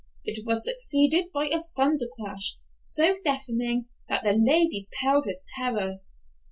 It 0.25 0.47
was 0.47 0.65
succeeded 0.65 1.31
by 1.31 1.45
a 1.53 1.61
thunder 1.75 2.07
crash 2.15 2.55
so 2.75 3.17
deafening 3.23 3.85
that 4.09 4.23
the 4.23 4.33
ladies 4.33 4.89
paled 4.99 5.27
with 5.27 5.43
terror. 5.45 5.99